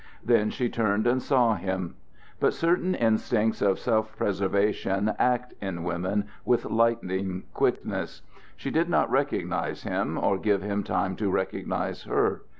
Then 0.25 0.49
she 0.49 0.67
turned 0.67 1.05
and 1.05 1.21
saw 1.21 1.53
him. 1.53 1.95
But 2.39 2.55
certain 2.55 2.95
instincts 2.95 3.61
of 3.61 3.77
self 3.77 4.17
preservation 4.17 5.13
act 5.19 5.53
in 5.61 5.83
women 5.83 6.25
with 6.43 6.65
lightning 6.65 7.43
quickness. 7.53 8.23
She 8.55 8.71
did 8.71 8.89
not 8.89 9.11
recognize 9.11 9.83
him, 9.83 10.17
or 10.17 10.39
give 10.39 10.63
him 10.63 10.81
time 10.81 11.15
to 11.17 11.29
recognize 11.29 12.05
her. 12.05 12.41